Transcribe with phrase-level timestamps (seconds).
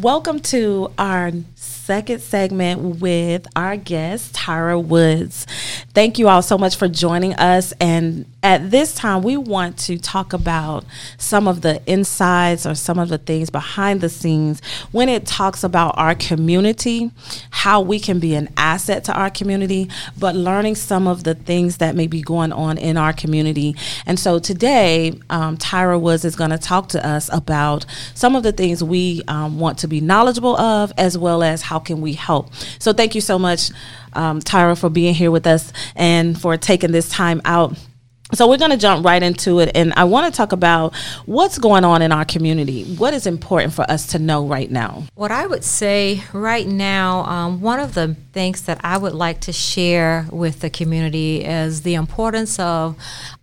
[0.00, 1.30] Welcome to our
[1.90, 5.44] second segment with our guest, Tara Woods.
[5.92, 7.72] Thank you all so much for joining us.
[7.80, 10.84] And at this time, we want to talk about
[11.18, 15.64] some of the insides or some of the things behind the scenes when it talks
[15.64, 17.10] about our community,
[17.50, 21.78] how we can be an asset to our community, but learning some of the things
[21.78, 23.74] that may be going on in our community.
[24.06, 27.84] And so today, um, Tara Woods is going to talk to us about
[28.14, 31.79] some of the things we um, want to be knowledgeable of, as well as how
[31.80, 32.52] can we help.
[32.78, 33.70] So thank you so much,
[34.12, 37.76] um, Tara, for being here with us and for taking this time out.
[38.32, 40.94] So we're going to jump right into it, and I want to talk about
[41.26, 42.94] what's going on in our community.
[42.94, 45.02] What is important for us to know right now?
[45.16, 49.40] What I would say right now, um, one of the things that I would like
[49.42, 52.96] to share with the community is the importance of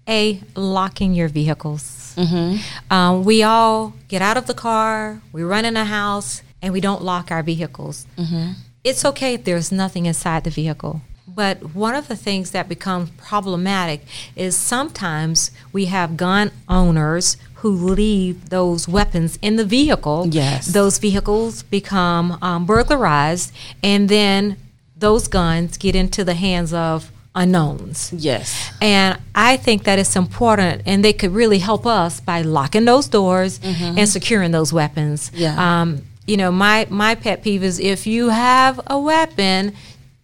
[0.07, 2.15] a locking your vehicles.
[2.15, 2.93] Mm-hmm.
[2.93, 6.81] Um, we all get out of the car, we run in a house, and we
[6.81, 8.05] don't lock our vehicles.
[8.17, 8.51] Mm-hmm.
[8.83, 11.01] It's okay if there's nothing inside the vehicle.
[11.27, 14.01] But one of the things that becomes problematic
[14.35, 20.27] is sometimes we have gun owners who leave those weapons in the vehicle.
[20.29, 20.67] Yes.
[20.67, 23.51] Those vehicles become um, burglarized,
[23.83, 24.57] and then
[24.95, 28.11] those guns get into the hands of unknowns.
[28.13, 28.71] Yes.
[28.81, 33.07] And I think that it's important, and they could really help us by locking those
[33.07, 33.97] doors mm-hmm.
[33.97, 35.31] and securing those weapons.
[35.33, 35.81] Yeah.
[35.81, 39.73] Um, you know, my my pet peeve is if you have a weapon,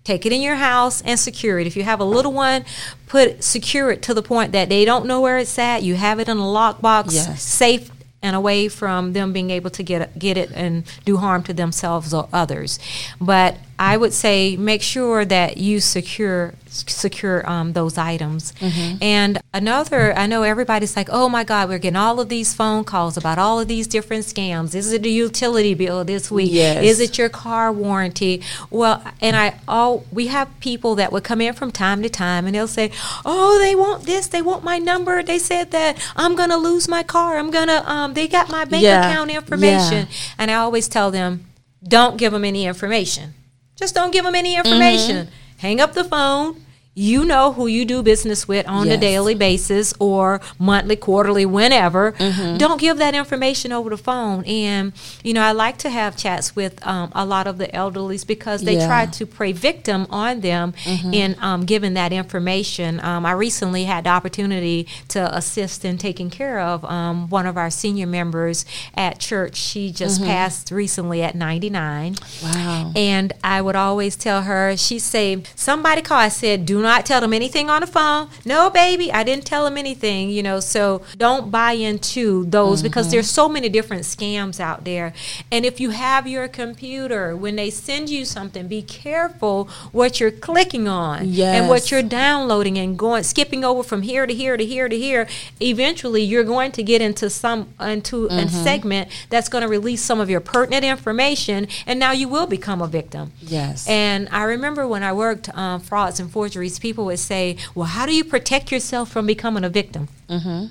[0.04, 1.66] take it in your house and secure it.
[1.66, 2.66] If you have a little one,
[3.08, 5.82] put secure it to the point that they don't know where it's at.
[5.82, 7.42] You have it in a lockbox, yes.
[7.42, 7.90] safe
[8.22, 12.14] and away from them being able to get get it and do harm to themselves
[12.14, 12.80] or others.
[13.20, 18.54] But I would say make sure that you secure secure um, those items.
[18.54, 19.04] Mm-hmm.
[19.04, 22.86] And another, I know everybody's like, oh my God, we're getting all of these phone
[22.86, 24.74] calls about all of these different scams.
[24.74, 26.52] Is it a utility bill this week?
[26.54, 26.82] Yes.
[26.82, 28.42] Is it your car warranty?
[28.70, 32.46] Well, and I all we have people that would come in from time to time
[32.46, 32.90] and they'll say,
[33.26, 35.22] oh, they want this, they want my number.
[35.22, 37.38] They said that I'm gonna lose my car.
[37.38, 39.10] I'm gonna, um, they got my bank Yeah.
[39.10, 40.08] account information.
[40.08, 40.38] Yeah.
[40.38, 41.48] And I always tell them,
[41.86, 43.34] don't give them any information.
[43.76, 45.26] Just don't give them any information.
[45.28, 45.58] Mm-hmm.
[45.58, 46.63] Hang up the phone.
[46.96, 52.12] You know who you do business with on a daily basis or monthly, quarterly, whenever.
[52.58, 54.44] Don't give that information over the phone.
[54.46, 54.94] And,
[55.24, 58.62] you know, I like to have chats with um, a lot of the elderlies because
[58.62, 58.86] they Yeah.
[58.88, 60.74] try to prey victim on them
[61.12, 63.00] in um, giving that information.
[63.04, 67.58] Um, I recently had the opportunity to assist in taking care of um, one of
[67.58, 68.66] our senior members
[68.96, 69.56] at church.
[69.56, 72.16] She just passed recently at 99.
[72.44, 72.92] Wow.
[72.96, 76.22] And I would always tell her, she'd say, somebody called.
[76.22, 78.30] I said, do not tell them anything on the phone.
[78.46, 80.60] No, baby, I didn't tell them anything, you know.
[80.60, 85.14] So don't buy into those because there's so many different scams out there.
[85.52, 90.32] And if you have your computer, when they send you something, be careful what you're
[90.32, 94.66] clicking on and what you're downloading and going skipping over from here to here to
[94.66, 95.28] here to here.
[95.62, 100.20] Eventually, you're going to get into some into a segment that's going to release some
[100.20, 103.32] of your pertinent information, and now you will become a victim.
[103.42, 103.88] Yes.
[103.88, 108.06] And I remember when I worked um, frauds and forgeries, people would say, "Well, how
[108.06, 110.66] do you protect yourself from becoming a victim?" Mm-hmm.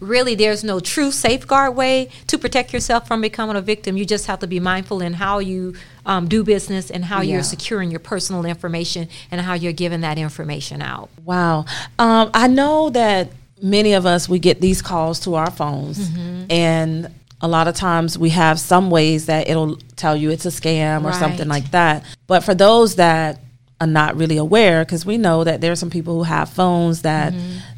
[0.00, 3.96] Really, there's no true safeguard way to protect yourself from becoming a victim.
[3.96, 5.74] You just have to be mindful in how you
[6.06, 7.34] um, do business and how Yeah.
[7.34, 11.10] you're securing your personal information and how you're giving that information out.
[11.24, 11.64] Wow.
[11.98, 13.30] Um, I know that
[13.62, 16.50] many of us we get these calls to our phones, Mm-hmm.
[16.50, 17.08] and
[17.40, 21.04] a lot of times we have some ways that it'll tell you it's a scam
[21.04, 22.04] or something like that.
[22.26, 23.40] But for those that
[23.80, 27.02] are not really aware, because we know that there are some people who have phones
[27.02, 27.32] that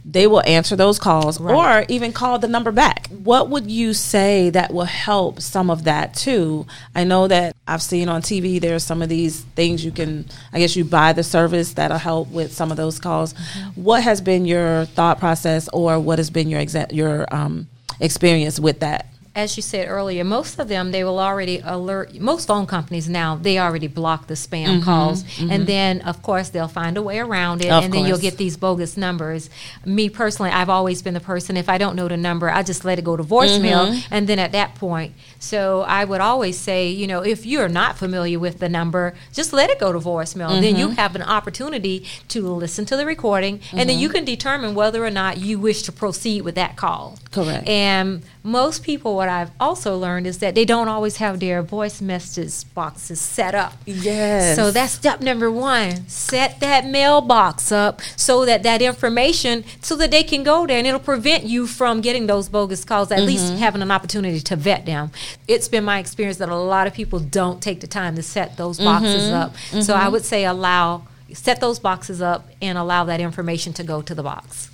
[0.04, 1.46] they will answer those calls Mm-hmm.
[1.48, 1.82] Right.
[1.82, 3.06] or even call the number back.
[3.08, 6.66] What would you say that will help some of that too?
[6.94, 10.24] I know that I've seen on TV there's some of these things you can
[10.54, 13.34] I guess you buy the service that'll help with some of those calls.
[13.34, 13.82] Mm-hmm.
[13.82, 17.68] What has been your thought process or what has been your exa- your um,
[18.00, 19.06] experience with that?
[19.34, 22.14] As you said earlier, most of them they will already alert.
[22.20, 26.48] Most phone companies now they already block the spam Mm-hmm, calls, and then of course
[26.48, 29.48] they'll find a way around it, Of and then you'll get these bogus numbers.
[29.84, 32.84] Me personally, I've always been the person if I don't know the number, I just
[32.84, 34.12] let it go to voicemail, Mm-hmm.
[34.14, 37.96] and then at that point, so I would always say, you know, if you're not
[37.98, 40.60] familiar with the number, just let it go to voicemail.
[40.60, 40.96] Then you Mm-hmm.
[40.96, 45.10] have an opportunity to listen to the recording, and then you can determine whether or
[45.10, 47.18] not you wish to proceed with that call.
[47.30, 47.68] Correct.
[47.68, 52.00] And most people, what I've also learned is that they don't always have their voice
[52.00, 53.74] message boxes set up.
[53.84, 54.56] Yes.
[54.56, 56.08] So that's step number one.
[56.08, 60.86] Set that mailbox up so that that information, so that they can go there and
[60.86, 63.26] it'll prevent you from getting those bogus calls, at Mm-hmm.
[63.26, 65.10] least having an opportunity to vet them.
[65.46, 68.56] It's been my experience that a lot of people don't take the time to set
[68.56, 69.78] those boxes Mm-hmm.
[69.78, 69.82] up.
[69.84, 71.02] So I would say allow,
[71.34, 74.70] set those boxes up and allow that information to go to the box.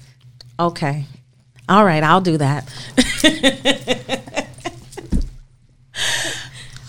[0.61, 1.07] Okay.
[1.69, 2.63] All right, I'll do that.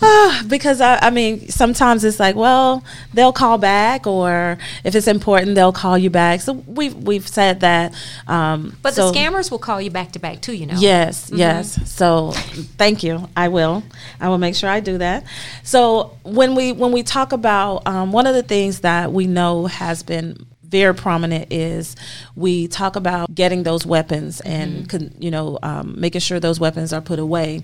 [0.00, 2.84] Ah, because I, I mean, sometimes it's like, well,
[3.14, 6.40] they'll call back, or if it's important, they'll call you back.
[6.40, 7.92] So we've we've said that.
[8.28, 10.76] Um, But so- the scammers will call you back to back too, you know.
[10.78, 11.80] Yes, yes.
[11.90, 12.30] So
[12.76, 13.28] thank you.
[13.36, 13.82] I will.
[14.20, 15.24] I will make sure I do that.
[15.64, 19.66] So when we when we talk about um, one of the things that we know
[19.66, 21.96] has been very prominent is
[22.36, 26.92] we talk about getting those weapons and con, you know um, making sure those weapons
[26.92, 27.62] are put away.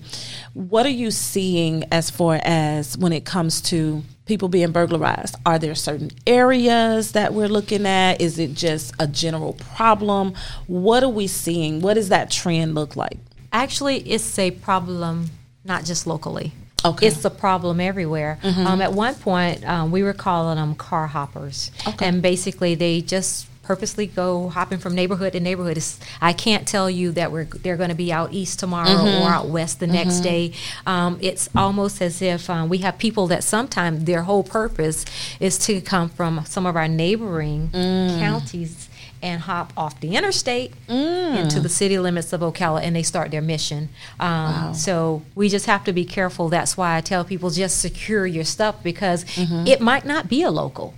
[0.53, 5.35] What are you seeing as far as when it comes to people being burglarized?
[5.45, 8.19] Are there certain areas that we're looking at?
[8.21, 10.33] Is it just a general problem?
[10.67, 11.81] What are we seeing?
[11.81, 13.17] What does that trend look like?
[13.53, 15.29] Actually, it's a problem
[15.63, 16.53] not just locally.
[16.85, 17.07] Okay.
[17.07, 18.39] It's a problem everywhere.
[18.43, 21.71] Um, at one point, um, we were calling them car hoppers.
[21.87, 22.07] Okay.
[22.07, 25.75] And basically, they just purposely go hopping from neighborhood to neighborhood.
[25.77, 28.91] It's, I can't tell you that we're they're going to be out east tomorrow
[29.23, 30.53] or out west the next day.
[30.85, 35.03] Um, it's almost as if um, we have people that sometimes their whole purpose
[35.39, 38.87] is to come from some of our neighboring counties
[39.21, 43.41] and hop off the interstate into the city limits of Ocala and they start their
[43.41, 43.89] mission.
[44.19, 46.49] Um, So we just have to be careful.
[46.49, 50.51] That's why I tell people just secure your stuff because it might not be a
[50.51, 50.93] local.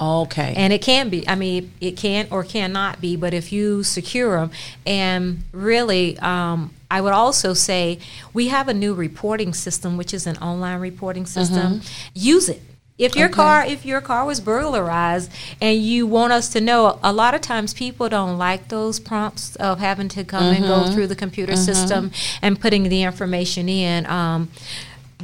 [0.00, 0.54] Okay.
[0.56, 1.28] And it can be.
[1.28, 3.16] I mean, it can or cannot be.
[3.16, 4.52] But if you secure them,
[4.86, 7.98] and really, um, I would also say
[8.32, 11.80] we have a new reporting system, which is an online reporting system.
[12.14, 12.62] Use it.
[12.98, 13.34] If your Okay.
[13.34, 15.30] car, if your car was burglarized,
[15.60, 19.54] and you want us to know, a lot of times people don't like those prompts
[19.56, 20.92] of having to come and go mm-hmm.
[20.92, 21.62] through the computer mm-hmm.
[21.62, 22.10] system
[22.42, 24.04] and putting the information in.
[24.06, 24.50] Um,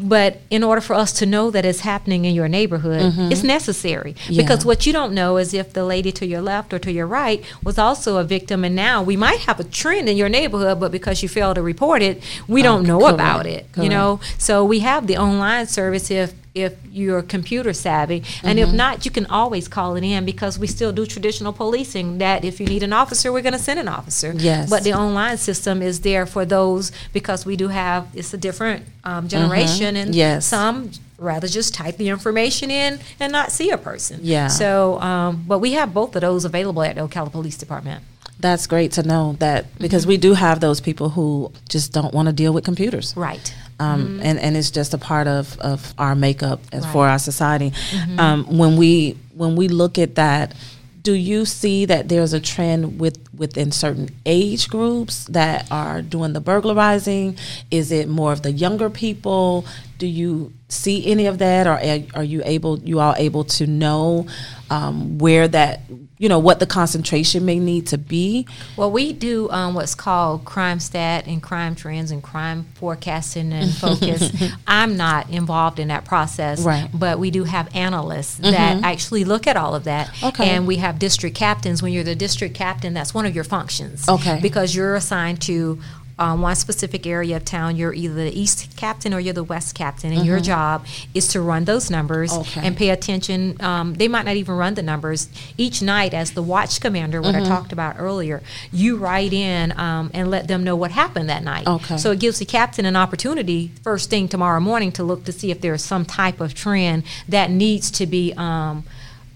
[0.00, 3.31] but in order for us to know that it's happening in your neighborhood, mm-hmm.
[3.32, 4.17] it's necessary.
[4.29, 4.43] Yeah.
[4.43, 7.06] Because what you don't know is if the lady to your left or to your
[7.06, 10.81] right was also a victim, and now we might have a trend in your neighborhood,
[10.81, 13.69] but because you failed to report it, we don't know oh, correct, about it.
[13.76, 18.68] You know, so we have the online service if if you're computer savvy, and Mm-hmm.
[18.68, 22.18] if not, you can always call it in because we still do traditional policing.
[22.18, 24.32] That if you need an officer, we're going to send an officer.
[24.36, 24.70] Yes.
[24.70, 28.84] but the online system is there for those because we do have it's a different
[29.04, 30.18] um, generation, and Mm-hmm.
[30.18, 30.46] Yes.
[30.46, 34.20] some rather just type the information in and not see a person.
[34.22, 34.48] Yeah.
[34.48, 38.02] So, um, but we have both of those available at the Ocala Police Department.
[38.40, 42.26] That's great to know that because we do have those people who just don't want
[42.26, 43.16] to deal with computers.
[43.16, 43.54] Right.
[43.81, 46.92] Um, and, and it's just a part of, of our makeup as Right.
[46.92, 47.72] for our society.
[48.19, 50.54] Um, when we when we look at that,
[51.02, 56.32] do you see that there's a trend with within certain age groups that are doing
[56.34, 57.37] the burglarizing?
[57.70, 59.64] Is it more of the younger people?
[60.04, 63.66] Do you see any of that, or are, are you able you all able to
[63.66, 64.26] know
[64.68, 65.80] um, where that
[66.18, 68.46] you know what the concentration may need to be?
[68.76, 73.72] Well, we do um, what's called crime stat and crime trends and crime forecasting and
[73.84, 74.30] focus.
[74.66, 76.90] I'm not involved in that process, Right.
[76.92, 80.10] but we do have analysts that actually look at all of that.
[80.22, 80.50] Okay.
[80.50, 81.82] And we have district captains.
[81.82, 84.06] When you're the district captain, that's one of your functions.
[84.06, 84.38] Okay.
[84.42, 85.80] Because you're assigned to
[86.19, 87.76] um, one specific area of town.
[87.76, 91.40] You're either the east captain or you're the west captain, and your job is to
[91.40, 92.61] run those numbers Okay.
[92.62, 93.56] and pay attention.
[93.61, 95.28] Um, they might not even run the numbers
[95.59, 97.44] each night as the watch commander, what Mm-hmm.
[97.47, 98.42] I talked about earlier.
[98.73, 101.66] You write in um, and let them know what happened that night.
[101.66, 101.97] Okay.
[101.97, 105.50] So it gives the captain an opportunity first thing tomorrow morning to look to see
[105.50, 108.33] if there's some type of trend that needs to be.
[108.37, 108.85] Um,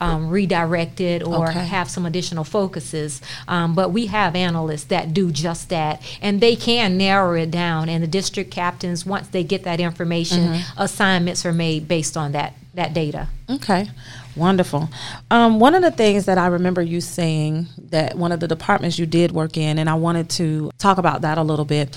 [0.00, 1.64] um, redirected or Okay.
[1.66, 3.20] have some additional focuses.
[3.46, 7.88] Um, but we have analysts that do just that, and they can narrow it down.
[7.88, 10.80] And the district captains, once they get that information, Mm-hmm.
[10.80, 13.26] assignments are made based on that that data.
[13.50, 13.88] Okay,
[14.36, 14.88] wonderful.
[15.32, 18.98] Um, one of the things that I remember you saying that one of the departments
[19.00, 21.96] you did work in, and I wanted to talk about that a little bit.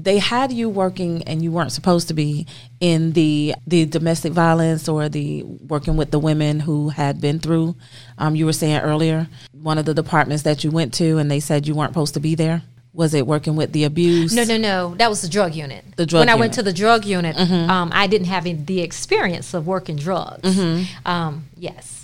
[0.00, 2.46] They had you working, and you weren't supposed to be
[2.80, 7.76] in the the domestic violence or the working with the women who had been through.
[8.18, 11.40] Um, you were saying earlier one of the departments that you went to, and they
[11.40, 12.62] said you weren't supposed to be there.
[12.94, 14.34] Was it working with the abuse?
[14.34, 14.94] No, no, no.
[14.96, 15.82] That was the drug unit.
[15.96, 16.34] The drug When I unit.
[16.34, 16.40] Mm-hmm.
[16.40, 20.42] went to the drug unit, um, I didn't have any, the experience of working drugs.
[20.42, 21.08] Mm-hmm.
[21.08, 22.01] Um, yes.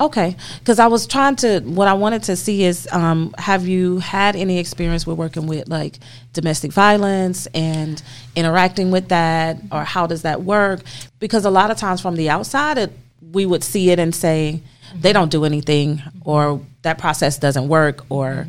[0.00, 1.60] Okay, because I was trying to.
[1.60, 5.68] What I wanted to see is, um, have you had any experience with working with
[5.68, 5.98] like
[6.32, 8.02] domestic violence and
[8.36, 10.80] interacting with that, or how does that work?
[11.18, 12.92] Because a lot of times from the outside, it,
[13.32, 14.60] we would see it and say
[14.94, 18.46] they don't do anything, or that process doesn't work, or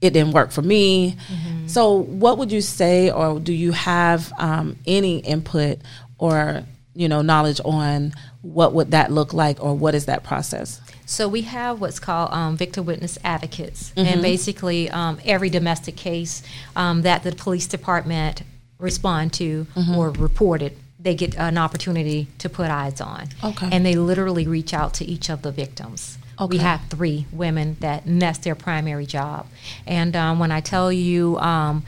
[0.00, 1.12] it didn't work for me.
[1.12, 1.66] Mm-hmm.
[1.68, 5.78] So, what would you say, or do you have um, any input
[6.18, 6.64] or
[6.98, 8.12] you know knowledge on
[8.42, 12.30] what would that look like or what is that process so we have what's called
[12.32, 14.06] um, victim witness advocates mm-hmm.
[14.06, 16.42] and basically um, every domestic case
[16.74, 18.42] um, that the police department
[18.78, 19.94] respond to mm-hmm.
[19.94, 24.74] or reported they get an opportunity to put eyes on okay and they literally reach
[24.74, 26.56] out to each of the victims Okay.
[26.56, 29.48] We have three women that that's their primary job.
[29.86, 31.84] And um, when I tell you um,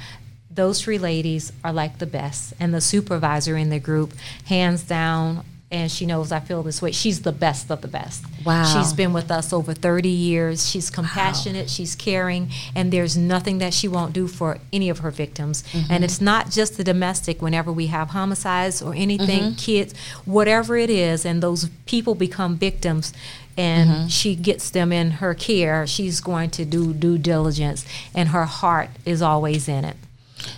[0.50, 2.54] those three ladies are like the best.
[2.58, 4.14] And the supervisor in the group,
[4.46, 6.90] hands down, and she knows I feel this way.
[6.90, 8.24] She's the best of the best.
[8.44, 8.64] Wow.
[8.64, 10.68] She's been with us over 30 years.
[10.68, 11.68] She's compassionate, wow.
[11.68, 15.62] she's caring, and there's nothing that she won't do for any of her victims.
[15.70, 15.92] Mm-hmm.
[15.92, 19.56] And it's not just the domestic, whenever we have homicides or anything, mm-hmm.
[19.56, 23.12] kids, whatever it is, and those people become victims.
[23.56, 24.06] And mm-hmm.
[24.08, 25.86] she gets them in her care.
[25.86, 29.96] She's going to do due diligence, and her heart is always in it.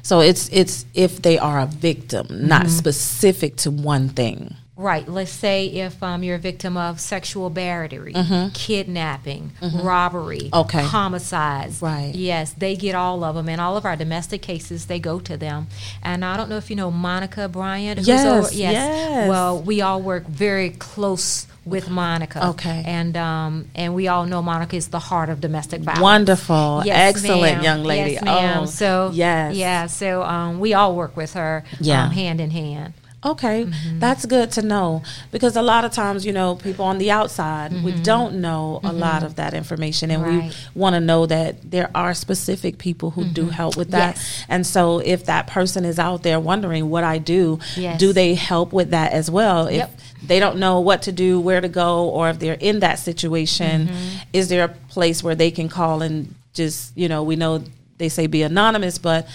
[0.03, 2.71] So it's it's if they are a victim, not mm-hmm.
[2.71, 4.57] specific to one thing.
[4.75, 5.07] Right.
[5.07, 8.53] Let's say if um, you're a victim of sexual battery, mm-hmm.
[8.53, 9.87] kidnapping, mm-hmm.
[9.87, 10.83] robbery, okay.
[10.83, 11.81] homicides.
[11.81, 12.13] Right.
[12.15, 15.37] Yes, they get all of them, and all of our domestic cases they go to
[15.37, 15.69] them.
[16.03, 18.01] And I don't know if you know Monica Bryant.
[18.01, 18.27] Yes.
[18.27, 18.73] Over, yes.
[18.73, 19.29] yes.
[19.29, 22.49] Well, we all work very close with Monica.
[22.49, 22.83] Okay.
[22.85, 26.03] And um and we all know Monica is the heart of domestic violence.
[26.03, 26.83] Wonderful.
[26.85, 27.63] Yes, Excellent ma'am.
[27.65, 28.13] young lady.
[28.13, 28.59] Yes, ma'am.
[28.63, 29.55] Oh, so yes.
[29.57, 32.05] Yeah, so um we all work with her yeah.
[32.05, 32.95] Um, hand in hand.
[33.25, 34.01] Okay, mm-hmm.
[34.01, 37.71] that's good to know because a lot of times, you know, people on the outside,
[37.71, 37.85] mm-hmm.
[37.85, 38.99] we don't know a mm-hmm.
[38.99, 40.43] lot of that information, and right.
[40.43, 43.51] we want to know that there are specific people who do mm-hmm.
[43.51, 44.17] help with that.
[44.17, 44.45] Yes.
[44.49, 48.01] And so, if that person is out there wondering what I do, yes.
[48.01, 49.69] do they help with that as well?
[49.69, 50.01] If yep.
[50.27, 53.87] they don't know what to do, where to go, or if they're in that situation,
[53.87, 54.17] mm-hmm.
[54.33, 57.63] is there a place where they can call and just, you know, we know
[57.99, 59.29] they say be anonymous, but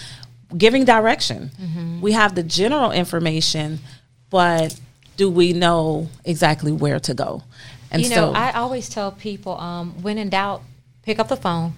[0.56, 1.50] giving direction.
[1.60, 2.00] Mm-hmm.
[2.00, 3.80] We have the general information,
[4.30, 4.78] but
[5.16, 7.42] do we know exactly where to go?
[7.90, 10.62] And you know, so, I always tell people, um, when in doubt,
[11.02, 11.72] pick up the phone,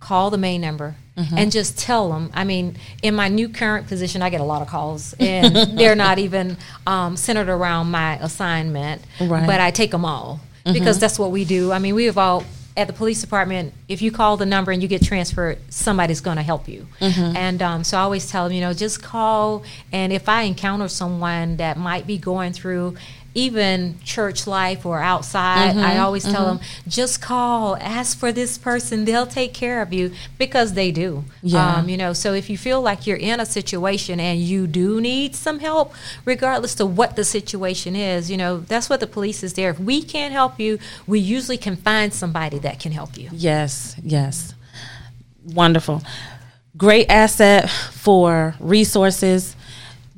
[0.00, 1.38] call the main number, mm-hmm.
[1.38, 2.30] and just tell them.
[2.34, 5.94] I mean, in my new current position, I get a lot of calls, and they're
[5.94, 9.46] not even um, centered around my assignment, right.
[9.46, 10.72] but I take them all mm-hmm.
[10.72, 11.70] because that's what we do.
[11.72, 12.44] I mean, we have all
[12.76, 16.38] at the police department, if you call the number and you get transferred, somebody's going
[16.38, 16.86] to help you.
[17.00, 17.36] Mm-hmm.
[17.36, 19.62] And um, so I always tell them, you know, just call.
[19.92, 22.96] And if I encounter someone that might be going through
[23.34, 26.34] even church life or outside, mm-hmm, I always mm-hmm.
[26.34, 30.90] tell them just call, ask for this person, they'll take care of you because they
[30.90, 31.24] do.
[31.42, 31.76] Yeah.
[31.76, 35.00] Um, you know, so if you feel like you're in a situation and you do
[35.00, 39.42] need some help, regardless of what the situation is, you know, that's what the police
[39.42, 39.70] is there.
[39.70, 43.30] If we can't help you, we usually can find somebody that can help you.
[43.32, 44.54] Yes, yes.
[45.44, 46.02] Wonderful.
[46.76, 49.56] Great asset for resources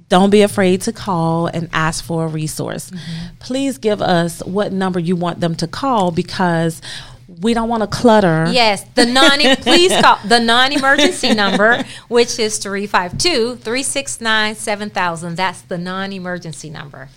[0.08, 2.90] don't be afraid to call and ask for a resource.
[2.90, 3.37] Mm-hmm.
[3.38, 6.82] Please give us what number you want them to call because
[7.40, 8.46] we don't want to clutter.
[8.50, 15.37] Yes, the non please call the non-emergency number which is 352-369-7000.
[15.37, 17.08] That's the non-emergency number.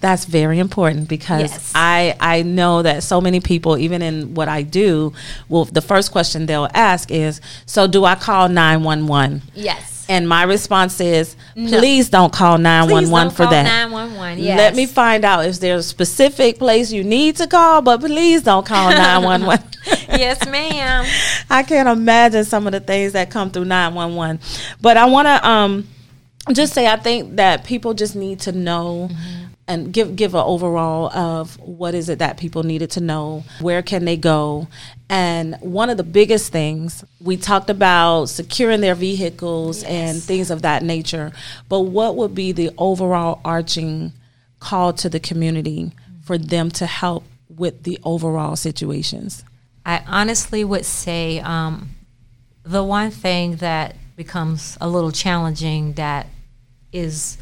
[0.00, 1.72] That's very important because yes.
[1.74, 5.14] I I know that so many people even in what I do,
[5.48, 9.93] well the first question they'll ask is, "So do I call 911?" Yes.
[10.08, 13.62] And my response is, please don't call 911 for that.
[13.62, 14.58] 911, yes.
[14.58, 18.42] Let me find out if there's a specific place you need to call, but please
[18.42, 19.66] don't call 911.
[20.08, 21.04] yes, ma'am.
[21.50, 24.40] I can't imagine some of the things that come through 911.
[24.80, 25.88] But I want to um,
[26.52, 29.08] just say I think that people just need to know.
[29.10, 33.44] Mm-hmm and give give an overall of what is it that people needed to know
[33.60, 34.68] where can they go
[35.08, 39.90] and one of the biggest things we talked about securing their vehicles yes.
[39.90, 41.32] and things of that nature
[41.68, 44.12] but what would be the overall arching
[44.60, 45.92] call to the community
[46.22, 49.44] for them to help with the overall situations
[49.86, 51.90] i honestly would say um,
[52.64, 56.26] the one thing that becomes a little challenging that
[56.92, 57.38] is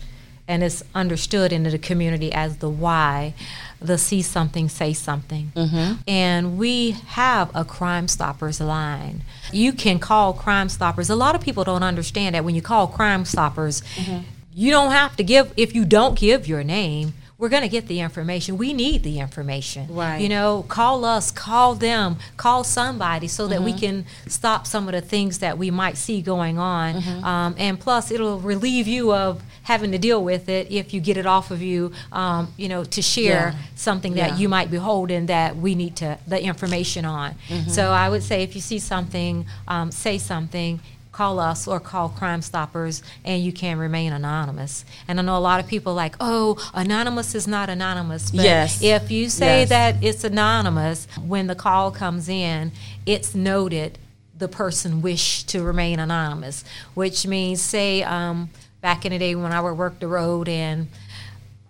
[0.48, 3.34] and it's understood in the community as the why
[3.80, 5.94] the see something say something mm-hmm.
[6.06, 9.22] and we have a crime stoppers line
[9.52, 12.86] you can call crime stoppers a lot of people don't understand that when you call
[12.86, 14.22] crime stoppers mm-hmm.
[14.54, 17.88] you don't have to give if you don't give your name we're going to get
[17.88, 18.56] the information.
[18.56, 19.92] We need the information.
[19.92, 20.20] Right.
[20.20, 23.64] You know, call us, call them, call somebody so that Mm-hmm.
[23.64, 26.94] we can stop some of the things that we might see going on.
[26.94, 27.24] Mm-hmm.
[27.24, 31.16] Um, and plus, it'll relieve you of having to deal with it if you get
[31.16, 33.54] it off of you, um, you know, to share Yeah.
[33.74, 34.36] something that Yeah.
[34.38, 37.34] you might be holding that we need to, the information on.
[37.48, 37.70] Mm-hmm.
[37.70, 40.78] So I would say if you see something, um, say something
[41.12, 44.84] call us or call Crime Stoppers, and you can remain anonymous.
[45.06, 48.30] And I know a lot of people like, oh, anonymous is not anonymous.
[48.30, 48.82] But Yes.
[48.82, 49.68] if you say Yes.
[49.68, 52.72] that it's anonymous, when the call comes in,
[53.04, 53.98] it's noted
[54.38, 56.64] the person wished to remain anonymous,
[56.94, 58.48] which means, say, um,
[58.80, 60.88] back in the day when I would work the road and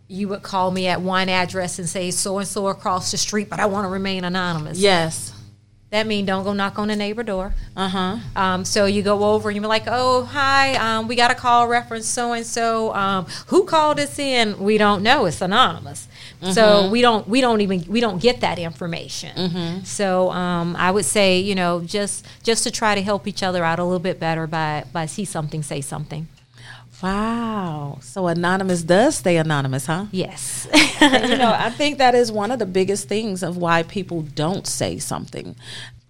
[0.08, 3.50] you would call me at one address and say so and so across the street,
[3.50, 4.78] but I want to remain anonymous.
[4.78, 5.32] Yes.
[5.92, 7.52] That means don't go knock on the neighbor door.
[7.76, 8.16] Uh huh.
[8.34, 11.68] Um, so you go over and you're like, oh, hi, um, we got a call
[11.68, 12.94] reference so and so.
[12.94, 14.58] Um, Who called us in?
[14.58, 15.26] We don't know.
[15.26, 16.08] It's anonymous.
[16.52, 19.84] So we don't we don't even we don't get that information.
[19.84, 23.62] So um, I would say you know just just to try to help each other
[23.62, 26.26] out a little bit better by by see something say something.
[27.02, 27.98] Wow.
[28.00, 30.06] So anonymous does stay anonymous, huh?
[30.12, 30.68] Yes.
[31.00, 34.22] And, you know, I think that is one of the biggest things of why people
[34.22, 35.56] don't say something.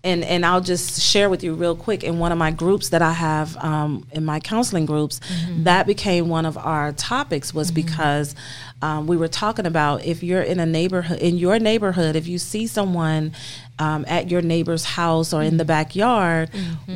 [0.04, 2.02] And and I'll just share with you real quick.
[2.02, 5.20] In one of my groups that I have um, in my counseling groups,
[5.58, 8.34] that became one of our topics was because
[8.82, 12.38] um, we were talking about if you're in a neighborhood in your neighborhood, if you
[12.38, 13.30] see someone
[13.78, 16.50] um, at your neighbor's house or in the backyard,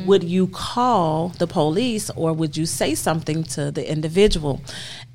[0.07, 4.61] would you call the police or would you say something to the individual?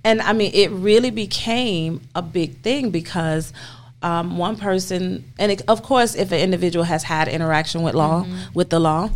[0.04, 3.54] And I mean, it really became a big thing because
[4.02, 8.26] um, one person, and it, of course, if an individual has had interaction with law,
[8.54, 9.12] with the law,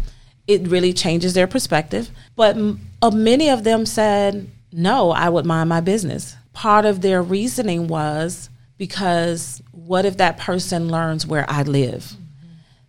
[0.48, 2.10] it really changes their perspective.
[2.36, 6.36] But m- uh, many of them said, no, I would mind my business.
[6.54, 12.14] Part of their reasoning was because what if that person learns where I live?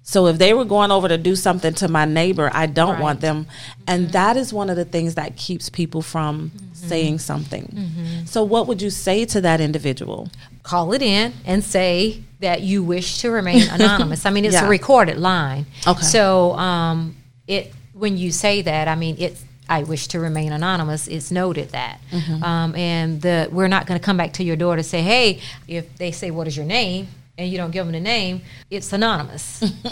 [0.09, 3.01] So if they were going over to do something to my neighbor, I don't Right.
[3.03, 3.47] want them.
[3.89, 8.25] And that is one of the things that keeps people from saying something.
[8.25, 10.29] So what would you say to that individual?
[10.63, 14.27] call it in and say that you wish to remain anonymous.
[14.27, 14.67] I mean, it's Yeah.
[14.67, 15.65] a recorded line.
[15.87, 16.03] Okay.
[16.03, 17.15] So um,
[17.47, 21.07] it when you say that, I mean, it's I wish to remain anonymous.
[21.09, 22.43] It's noted that, Mm-hmm.
[22.45, 25.41] um, and the we're not going to come back to your door to say, hey,
[25.69, 28.93] if they say what is your name and you don't give them the name, it's
[28.93, 29.63] anonymous.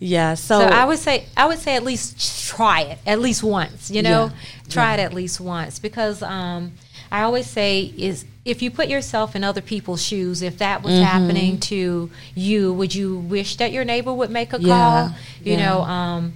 [0.00, 3.42] Yeah, so, So I would say I would say at least try it at least
[3.42, 3.90] once.
[3.90, 4.70] You know, Yeah.
[4.70, 6.72] try it at least once because um,
[7.12, 10.84] I always say is if you put yourself in other people's shoes, if that Mm-hmm.
[10.86, 15.14] was happening to you, would you wish that your neighbor would make a Yeah, call?
[15.44, 15.66] You yeah.
[15.66, 16.32] know, um,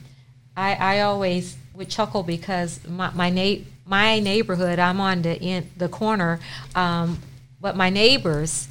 [0.55, 5.71] I I always would chuckle because my my na- my neighborhood I'm on the in
[5.79, 6.39] the corner,
[6.75, 7.19] um,
[7.63, 8.69] but my neighbors,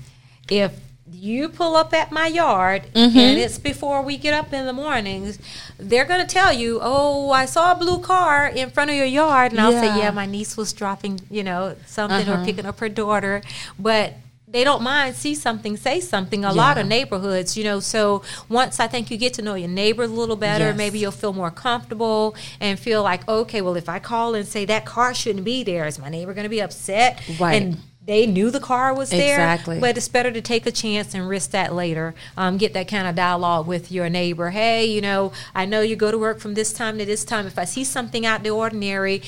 [0.52, 0.72] if
[1.14, 3.18] you pull up at my yard Mm-hmm.
[3.18, 5.40] and it's before we get up in the mornings,
[5.78, 9.06] they're going to tell you, "Oh, I saw a blue car in front of your
[9.06, 9.98] yard," and I'll say, Yeah.
[9.98, 12.46] "Yeah, my niece was dropping, you know, something or Uh-huh.
[12.46, 13.42] picking up her daughter,"
[13.80, 14.14] but
[14.48, 18.82] they don't mind see something say something a lot of neighborhoods you know so once
[18.82, 20.76] i think you get to know your neighbor a little better Yes.
[20.78, 24.66] maybe you'll feel more comfortable and feel like okay well if i call and say
[24.66, 27.62] that car shouldn't be there is my neighbor going to be upset Right.
[27.62, 29.80] and they knew the car was there Exactly.
[29.80, 33.08] but it's better to take a chance and risk that later um, get that kind
[33.08, 36.56] of dialogue with your neighbor hey you know i know you go to work from
[36.56, 39.22] this time to this time if i see something out the ordinary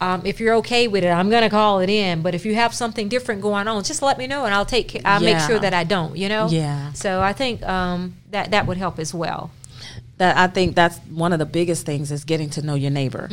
[0.00, 2.54] um, if you're okay with it i'm going to call it in but if you
[2.54, 5.58] have something different going on just let me know and i'll take i'll make sure
[5.58, 6.92] that i don't you know Yeah.
[6.92, 9.50] so i think um, that that would help as well
[10.18, 13.30] that I think that's one of the biggest things is getting to know your neighbor.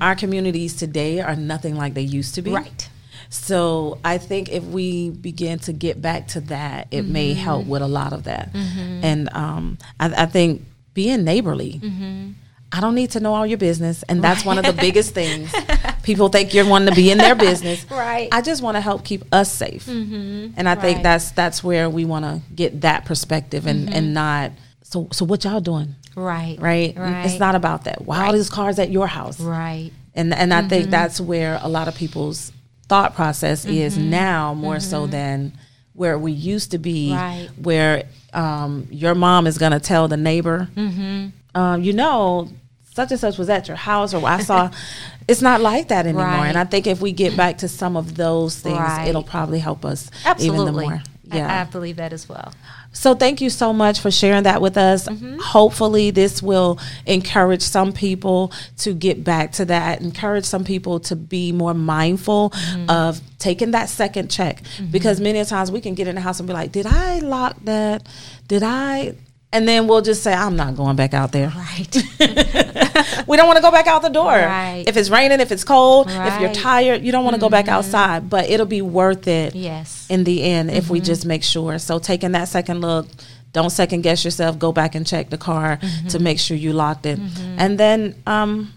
[0.00, 2.52] Our communities today are nothing like they used to be.
[2.52, 2.88] Right.
[3.30, 7.40] So I think if we begin to get back to that, it may mm-hmm.
[7.42, 8.52] help with a lot of that.
[8.52, 9.00] Mm-hmm.
[9.04, 10.62] And um, I, I think
[10.94, 11.74] being neighborly.
[11.82, 12.30] Mm-hmm.
[12.70, 15.54] I don't need to know all your business, and that's one of the biggest things.
[16.02, 17.90] People think you're wanting to be in their business.
[17.90, 18.28] Right.
[18.30, 22.04] I just want to help keep us safe, and I think that's that's where we
[22.04, 24.52] want to get that perspective, and and not.
[24.82, 25.94] So so what y'all doing?
[26.14, 26.94] right right?
[26.96, 28.04] right It's not about that.
[28.04, 28.32] Why all Right.
[28.32, 29.40] these cars at your house?
[29.40, 30.68] right And and I Mm-hmm.
[30.68, 32.52] think that's where a lot of people's
[32.88, 34.10] thought process is Mm-hmm.
[34.10, 35.52] now more so than
[35.94, 37.12] where we used to be.
[37.12, 37.48] Right.
[37.60, 41.28] Where um, your mom is going to tell the neighbor, Mm-hmm.
[41.60, 42.48] um, you know,
[42.94, 44.70] such and such was at your house, or I saw.
[45.28, 46.24] it's not like that anymore.
[46.24, 46.48] Right.
[46.48, 49.06] And I think if we get back to some of those things, Right.
[49.08, 50.62] it'll probably help us Absolutely.
[50.62, 51.02] even the more.
[51.24, 51.58] Yeah.
[51.58, 52.52] I, I believe that as well.
[52.92, 55.06] So thank you so much for sharing that with us.
[55.06, 55.38] Mm-hmm.
[55.38, 61.14] Hopefully this will encourage some people to get back to that, encourage some people to
[61.14, 62.90] be more mindful mm-hmm.
[62.90, 64.90] of taking that second check mm-hmm.
[64.90, 67.56] because many times we can get in the house and be like, "Did I lock
[67.64, 68.06] that?
[68.48, 69.14] Did I
[69.50, 71.48] and then we'll just say, I'm not going back out there.
[71.48, 71.96] Right.
[73.26, 74.26] we don't want to go back out the door.
[74.26, 74.84] Right.
[74.86, 76.34] If it's raining, if it's cold, right.
[76.34, 77.46] if you're tired, you don't want to mm-hmm.
[77.46, 77.74] go back mm-hmm.
[77.74, 78.28] outside.
[78.28, 80.06] But it'll be worth it yes.
[80.10, 80.94] in the end if mm-hmm.
[80.94, 81.78] we just make sure.
[81.78, 83.06] So taking that second look,
[83.52, 84.58] don't second guess yourself.
[84.58, 86.08] Go back and check the car mm-hmm.
[86.08, 87.18] to make sure you locked it.
[87.18, 87.56] Mm-hmm.
[87.58, 88.72] And then um,